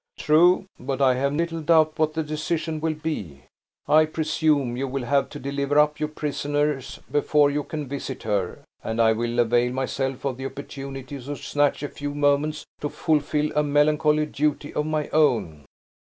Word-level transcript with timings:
"True! 0.17 0.65
But 0.79 0.99
I 0.99 1.13
have 1.13 1.31
little 1.35 1.61
doubt 1.61 1.99
what 1.99 2.15
that 2.15 2.25
decision 2.25 2.81
will 2.81 2.95
be! 2.95 3.43
I 3.87 4.05
presume 4.05 4.75
you 4.75 4.87
will 4.87 5.03
have 5.03 5.29
to 5.29 5.39
deliver 5.39 5.77
up 5.77 5.99
your 5.99 6.09
prisoners 6.09 6.99
before 7.11 7.51
you 7.51 7.63
can 7.63 7.87
visit 7.87 8.23
her, 8.23 8.63
and 8.83 8.99
I 8.99 9.11
will 9.11 9.37
avail 9.37 9.71
myself 9.73 10.25
of 10.25 10.37
the 10.37 10.45
opportunity 10.47 11.21
to 11.21 11.35
snatch 11.35 11.83
a 11.83 11.87
few 11.87 12.15
moments 12.15 12.65
to 12.79 12.89
fulfill 12.89 13.51
a 13.55 13.61
melancholy 13.61 14.25
duty 14.25 14.73
of 14.73 14.87
my 14.87 15.07
own." 15.09 15.65